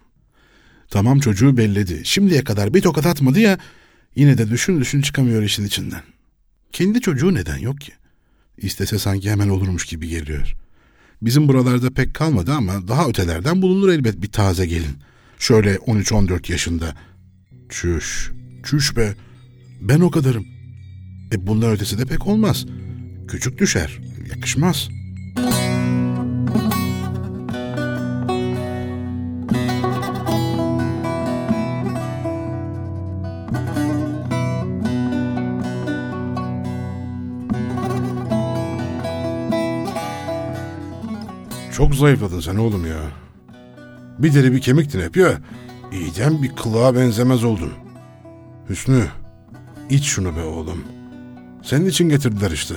Tamam 0.91 1.21
çocuğu 1.21 1.57
belledi. 1.57 2.01
Şimdiye 2.05 2.45
kadar 2.45 2.75
bir 2.75 2.83
tokat 2.83 3.07
atmadı 3.07 3.41
ya, 3.41 3.59
Yine 4.17 4.39
de 4.39 4.51
düşün 4.51 4.81
düşün 4.81 5.03
çıkamıyor 5.03 5.43
işin 5.43 5.65
içinden. 5.65 6.03
Kendi 6.73 7.01
çocuğu 7.01 7.35
neden 7.35 7.57
yok 7.57 7.81
ki? 7.81 7.93
İstese 8.59 8.99
sanki 8.99 9.31
hemen 9.31 9.49
olurmuş 9.49 9.87
gibi 9.87 10.09
geliyor. 10.09 10.55
Bizim 11.23 11.49
buralarda 11.49 11.91
pek 11.91 12.15
kalmadı 12.15 12.53
ama 12.53 12.89
daha 12.89 13.09
ötelerden 13.09 13.63
bulunur 13.63 13.89
elbet 13.89 14.23
bir 14.23 14.33
taze 14.33 14.67
gelin. 14.67 14.97
Şöyle 15.45 15.75
13-14 15.75 16.53
yaşında. 16.53 16.95
Çüş, 17.69 18.33
çüş 18.65 18.97
be. 18.97 19.15
Ben 19.81 20.01
o 20.01 20.11
kadarım. 20.11 20.47
E 21.33 21.47
bundan 21.47 21.71
ötesi 21.71 21.99
de 21.99 22.05
pek 22.05 22.27
olmaz. 22.27 22.67
Küçük 23.29 23.59
düşer, 23.59 24.01
yakışmaz.'' 24.31 24.91
Çok 41.73 41.95
zayıfladın 41.95 42.41
sen 42.41 42.57
oğlum 42.57 42.87
ya. 42.87 43.24
Bir 44.19 44.35
deri 44.35 44.53
bir 44.53 44.61
kemiktin 44.61 45.01
hep 45.01 45.17
ya. 45.17 45.39
İyiden 45.93 46.43
bir 46.43 46.57
kılığa 46.57 46.95
benzemez 46.95 47.45
oldun. 47.45 47.73
Hüsnü, 48.69 49.07
iç 49.91 50.05
şunu 50.05 50.37
be 50.37 50.43
oğlum. 50.43 50.85
Senin 51.63 51.87
için 51.87 52.09
getirdiler 52.09 52.51
işte. 52.51 52.75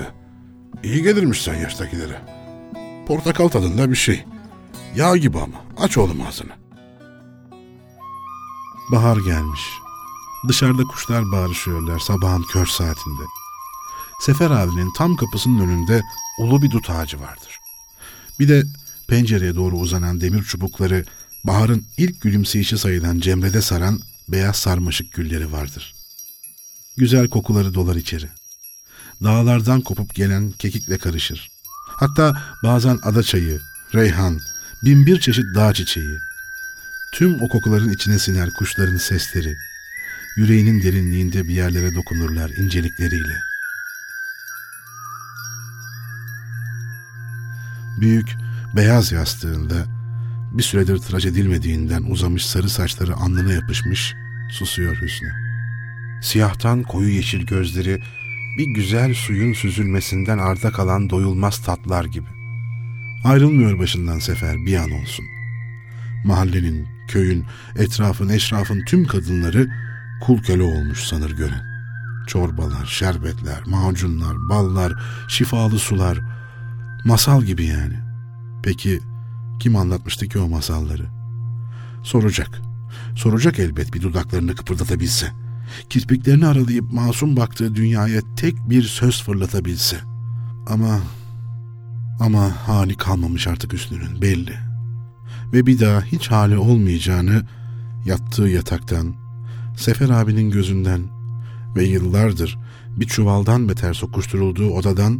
İyi 0.84 1.04
gelirmiş 1.04 1.42
sen 1.42 1.56
yaştakilere. 1.56 2.22
Portakal 3.08 3.48
tadında 3.48 3.92
bir 3.92 3.96
şey. 3.96 4.26
Yağ 4.96 5.18
gibi 5.18 5.38
ama. 5.38 5.58
Aç 5.78 5.98
oğlum 5.98 6.22
ağzını. 6.22 6.52
Bahar 8.92 9.18
gelmiş. 9.18 9.62
Dışarıda 10.48 10.84
kuşlar 10.84 11.32
bağırışıyorlar 11.32 12.00
sabahın 12.00 12.44
kör 12.44 12.66
saatinde. 12.66 13.24
Sefer 14.20 14.52
abinin 14.52 14.94
tam 14.98 15.16
kapısının 15.16 15.60
önünde 15.60 16.02
ulu 16.40 16.62
bir 16.62 16.72
dut 16.72 16.90
ağacı 16.90 17.20
vardır. 17.20 17.60
Bir 18.40 18.50
de 18.50 18.64
pencereye 19.08 19.56
doğru 19.56 19.76
uzanan 19.76 20.22
demir 20.22 20.44
çubukları 20.44 21.06
baharın 21.44 21.86
ilk 21.98 22.22
gülümseyişi 22.22 22.78
sayılan 22.78 23.20
cemrede 23.20 23.62
saran 23.62 24.00
beyaz 24.30 24.56
sarmaşık 24.56 25.14
gülleri 25.14 25.52
vardır. 25.52 25.96
Güzel 26.98 27.28
kokuları 27.28 27.74
dolar 27.74 27.96
içeri. 27.96 28.30
Dağlardan 29.24 29.82
kopup 29.82 30.16
gelen 30.16 30.52
kekikle 30.52 30.98
karışır. 30.98 31.50
Hatta 31.88 32.42
bazen 32.64 33.00
ada 33.04 33.24
çayı, 33.24 33.60
reyhan, 33.94 34.40
bin 34.86 35.06
bir 35.06 35.20
çeşit 35.20 35.56
dağ 35.56 35.74
çiçeği. 35.74 36.18
Tüm 37.14 37.42
o 37.42 37.48
kokuların 37.48 37.94
içine 37.94 38.20
siner 38.20 38.50
kuşların 38.50 38.98
sesleri. 38.98 39.56
Yüreğinin 40.38 40.84
derinliğinde 40.84 41.48
bir 41.48 41.54
yerlere 41.54 41.96
dokunurlar 41.96 42.50
incelikleriyle. 42.50 43.38
Büyük, 47.98 48.30
beyaz 48.76 49.12
yastığında 49.12 49.97
bir 50.58 50.64
süredir 50.64 50.98
tıraş 50.98 51.26
edilmediğinden 51.26 52.04
uzamış 52.04 52.46
sarı 52.46 52.70
saçları 52.70 53.16
alnına 53.16 53.54
yapışmış, 53.54 54.16
susuyor 54.52 55.02
Hüsnü. 55.02 55.32
Siyahtan 56.22 56.84
koyu 56.84 57.10
yeşil 57.10 57.46
gözleri 57.46 58.02
bir 58.58 58.66
güzel 58.66 59.14
suyun 59.14 59.54
süzülmesinden 59.54 60.38
arda 60.38 60.72
kalan 60.72 61.10
doyulmaz 61.10 61.62
tatlar 61.62 62.06
gibi. 62.06 62.28
Ayrılmıyor 63.24 63.80
başından 63.80 64.20
sefer 64.20 64.56
bir 64.66 64.76
an 64.76 64.92
olsun. 64.92 65.26
Mahallenin, 66.26 66.88
köyün, 67.08 67.46
etrafın, 67.78 68.30
eşrafın 68.30 68.86
tüm 68.86 69.06
kadınları 69.06 69.68
kul 70.22 70.44
köle 70.44 70.64
olmuş 70.64 71.00
sanır 71.00 71.32
gören. 71.32 71.64
Çorbalar, 72.28 72.86
şerbetler, 72.86 73.60
macunlar, 73.66 74.50
ballar, 74.50 74.94
şifalı 75.30 75.80
sular, 75.80 76.20
masal 77.06 77.44
gibi 77.44 77.66
yani. 77.66 78.00
Peki 78.64 79.00
kim 79.60 79.76
anlatmıştı 79.76 80.28
ki 80.28 80.40
o 80.40 80.50
masalları? 80.50 81.06
Soracak. 82.04 82.62
Soracak 83.16 83.60
elbet 83.60 83.94
bir 83.94 84.02
dudaklarını 84.02 84.56
kıpırdatabilse. 84.56 85.32
Kirpiklerini 85.90 86.48
aralayıp 86.48 86.94
masum 86.94 87.36
baktığı 87.36 87.76
dünyaya 87.76 88.22
tek 88.36 88.70
bir 88.70 88.84
söz 88.84 89.24
fırlatabilse. 89.24 89.98
Ama 90.68 91.00
ama 92.20 92.68
hali 92.68 92.98
kalmamış 92.98 93.48
artık 93.48 93.74
üstünün 93.74 94.22
belli. 94.22 94.54
Ve 95.54 95.66
bir 95.66 95.80
daha 95.80 96.02
hiç 96.02 96.32
hali 96.32 96.58
olmayacağını 96.58 97.44
yattığı 98.06 98.48
yataktan, 98.48 99.16
Sefer 99.78 100.10
abinin 100.10 100.52
gözünden 100.52 101.02
ve 101.76 101.84
yıllardır 101.84 102.58
bir 102.90 103.08
çuvaldan 103.08 103.70
beter 103.70 103.94
sokuşturulduğu 103.94 104.70
odadan 104.70 105.20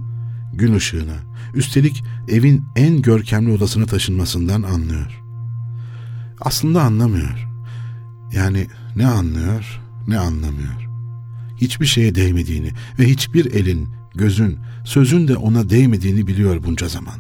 gün 0.54 0.76
ışığına, 0.76 1.16
üstelik 1.54 2.04
evin 2.28 2.64
en 2.76 3.02
görkemli 3.02 3.52
odasına 3.52 3.86
taşınmasından 3.86 4.64
anlıyor. 4.64 5.22
Aslında 6.42 6.84
anlamıyor. 6.84 7.48
Yani 8.34 8.68
ne 8.96 9.08
anlıyor 9.08 9.82
ne 10.08 10.20
anlamıyor. 10.20 10.88
Hiçbir 11.58 11.86
şeye 11.86 12.16
değmediğini 12.16 12.72
ve 13.00 13.06
hiçbir 13.06 13.46
elin, 13.46 13.90
gözün, 14.16 14.60
sözün 14.86 15.28
de 15.28 15.38
ona 15.38 15.70
değmediğini 15.70 16.28
biliyor 16.28 16.64
bunca 16.64 16.88
zaman. 16.88 17.16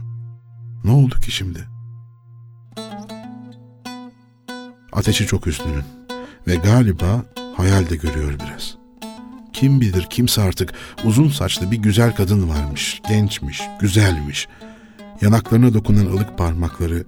Ne 0.83 0.91
oldu 0.91 1.15
ki 1.15 1.31
şimdi? 1.31 1.67
Ateşi 4.91 5.25
çok 5.25 5.47
üstünün 5.47 5.83
ve 6.47 6.55
galiba 6.55 7.25
hayal 7.57 7.89
de 7.89 7.95
görüyor 7.95 8.33
biraz. 8.33 8.77
Kim 9.59 9.81
bilir 9.81 10.07
kimse 10.09 10.41
artık 10.41 10.73
uzun 11.03 11.29
saçlı 11.29 11.71
bir 11.71 11.77
güzel 11.77 12.15
kadın 12.15 12.49
varmış, 12.49 13.01
gençmiş, 13.09 13.61
güzelmiş. 13.79 14.47
Yanaklarına 15.21 15.73
dokunan 15.73 16.05
ılık 16.05 16.37
parmakları, 16.37 17.03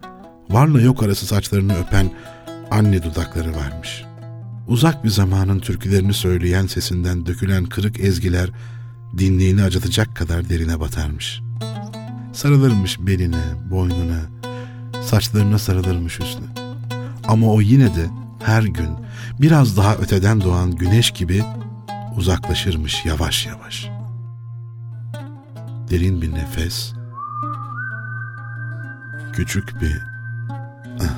varla 0.49 0.81
yok 0.81 1.03
arası 1.03 1.25
saçlarını 1.25 1.75
öpen 1.77 2.11
anne 2.71 3.03
dudakları 3.03 3.55
varmış. 3.55 4.03
Uzak 4.67 5.03
bir 5.03 5.09
zamanın 5.09 5.59
türkülerini 5.59 6.13
söyleyen 6.13 6.67
sesinden 6.67 7.25
dökülen 7.25 7.65
kırık 7.65 7.99
ezgiler 7.99 8.49
dinliğini 9.17 9.63
acıtacak 9.63 10.15
kadar 10.15 10.49
derine 10.49 10.79
batarmış. 10.79 11.41
Sarılırmış 12.33 12.99
beline, 12.99 13.43
boynuna, 13.71 14.21
saçlarına 15.03 15.59
sarılırmış 15.59 16.19
üstüne. 16.19 16.47
Ama 17.27 17.47
o 17.47 17.61
yine 17.61 17.95
de 17.95 18.05
her 18.43 18.63
gün 18.63 18.89
biraz 19.41 19.77
daha 19.77 19.95
öteden 19.95 20.41
doğan 20.41 20.75
güneş 20.75 21.11
gibi 21.11 21.43
uzaklaşırmış 22.19 23.05
yavaş 23.05 23.45
yavaş. 23.45 23.89
Derin 25.89 26.21
bir 26.21 26.31
nefes, 26.31 26.93
küçük 29.33 29.81
bir 29.81 30.01
ah. 31.01 31.15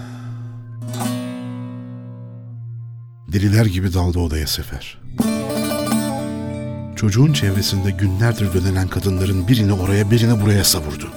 Gibi 3.66 3.94
daldı 3.94 4.20
odaya 4.20 4.48
sefer. 4.48 5.02
Çocuğun 6.96 7.34
çevresinde 7.34 7.92
günlerdir 7.92 8.54
dönen 8.54 8.88
kadınların 8.88 9.48
birini 9.48 9.74
oraya 9.74 10.12
birini 10.12 10.42
buraya 10.42 10.64
savurdu. 10.64 11.10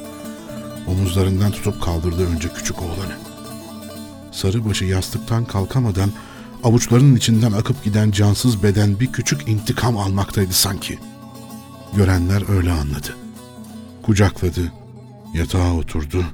Omuzlarından 0.87 1.51
tutup 1.51 1.83
kaldırdı 1.83 2.27
önce 2.27 2.49
küçük 2.49 2.83
oğlanı. 2.83 3.17
Sarıbaşı 4.33 4.85
yastıktan 4.85 5.45
kalkamadan 5.45 6.11
avuçlarının 6.65 7.17
içinden 7.17 7.53
akıp 7.53 7.85
giden 7.85 8.11
cansız 8.11 8.63
beden 8.63 9.01
bir 9.01 9.13
küçük 9.13 9.49
intikam 9.49 9.99
almaktaydı 9.99 10.53
sanki. 10.53 10.99
Görenler 11.97 12.57
öyle 12.57 12.73
anladı. 12.73 13.17
Kucakladı, 14.03 14.73
yatağa 15.35 15.73
oturdu. 15.75 16.25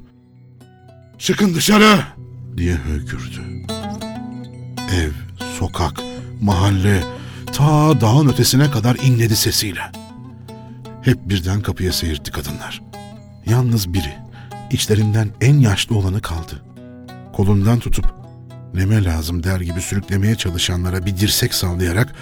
''Çıkın 1.19 1.55
dışarı!'' 1.55 2.05
diye 2.57 2.75
hökürdü. 2.75 3.65
Ev, 4.93 5.11
sokak, 5.59 6.01
mahalle, 6.41 7.03
ta 7.53 8.01
dağın 8.01 8.27
ötesine 8.27 8.71
kadar 8.71 8.95
inledi 8.95 9.35
sesiyle. 9.35 9.91
Hep 11.01 11.29
birden 11.29 11.61
kapıya 11.61 11.93
seyirtti 11.93 12.31
kadınlar. 12.31 12.81
Yalnız 13.45 13.93
biri, 13.93 14.17
içlerinden 14.71 15.29
en 15.41 15.59
yaşlı 15.59 15.97
olanı 15.97 16.21
kaldı. 16.21 16.63
Kolundan 17.33 17.79
tutup 17.79 18.20
neme 18.73 19.03
lazım 19.03 19.43
der 19.43 19.61
gibi 19.61 19.81
sürüklemeye 19.81 20.35
çalışanlara 20.35 21.05
bir 21.05 21.17
dirsek 21.17 21.53
sallayarak 21.53 22.15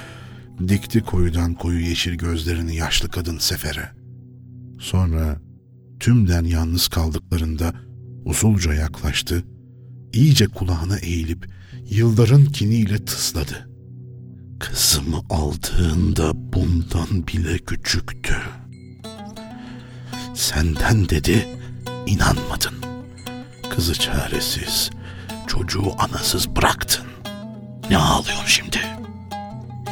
dikti 0.67 1.01
koyudan 1.01 1.53
koyu 1.53 1.79
yeşil 1.79 2.13
gözlerini 2.13 2.75
yaşlı 2.75 3.09
kadın 3.09 3.37
sefere. 3.37 3.89
Sonra 4.79 5.41
tümden 5.99 6.43
yalnız 6.43 6.87
kaldıklarında 6.87 7.73
usulca 8.25 8.73
yaklaştı, 8.73 9.43
iyice 10.13 10.47
kulağına 10.47 10.97
eğilip 10.97 11.47
yılların 11.89 12.45
kiniyle 12.45 13.05
tısladı. 13.05 13.69
Kızımı 14.59 15.21
aldığında 15.29 16.31
bundan 16.53 17.27
bile 17.27 17.57
küçüktü. 17.57 18.35
Senden 20.35 21.09
dedi, 21.09 21.47
inanmadın. 22.07 22.73
Kızı 23.69 23.93
çaresiz, 23.93 24.89
çocuğu 25.49 25.93
anasız 25.97 26.55
bıraktın. 26.55 27.05
Ne 27.89 27.97
ağlıyorsun 27.97 28.45
şimdi? 28.45 28.77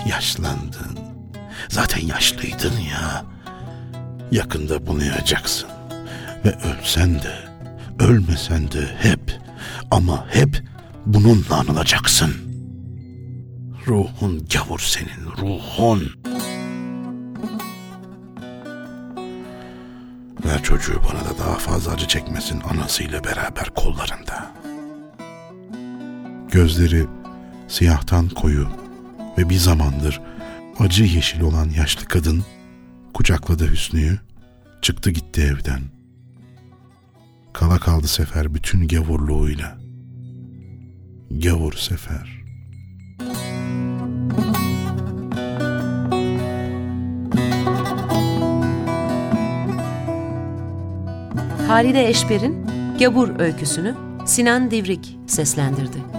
Yaşlandın. 0.09 0.99
Zaten 1.69 2.07
yaşlıydın 2.07 2.79
ya. 2.79 3.25
Yakında 4.31 4.87
bunayacaksın. 4.87 5.69
Ve 6.45 6.55
ölsen 6.55 7.15
de, 7.15 7.35
ölmesen 7.99 8.71
de 8.71 8.95
hep 8.99 9.39
ama 9.91 10.25
hep 10.29 10.63
bununla 11.05 11.55
anılacaksın. 11.55 12.33
Ruhun 13.87 14.47
gavur 14.53 14.79
senin, 14.79 15.25
ruhun. 15.37 16.11
Ver 20.45 20.63
çocuğu 20.63 21.01
bana 21.09 21.19
da 21.25 21.39
daha 21.39 21.55
fazla 21.55 21.91
acı 21.91 22.07
çekmesin 22.07 22.61
anasıyla 22.61 23.23
beraber 23.23 23.69
kollarında. 23.75 24.56
Gözleri 26.51 27.05
siyahtan 27.67 28.29
koyu 28.29 28.67
ve 29.37 29.49
bir 29.49 29.55
zamandır 29.55 30.21
acı 30.79 31.03
yeşil 31.03 31.41
olan 31.41 31.69
yaşlı 31.69 32.05
kadın 32.05 32.43
kucakladı 33.13 33.71
Hüsnü'yü, 33.71 34.19
çıktı 34.81 35.11
gitti 35.11 35.41
evden. 35.41 35.81
Kala 37.53 37.79
kaldı 37.79 38.07
Sefer 38.07 38.53
bütün 38.53 38.87
gavurluğuyla. 38.87 39.77
Gavur 41.31 41.73
Sefer. 41.73 42.43
Halide 51.67 52.09
Eşber'in 52.09 52.67
Gabur 52.99 53.39
öyküsünü 53.39 53.95
Sinan 54.25 54.71
Divrik 54.71 55.17
seslendirdi. 55.27 56.16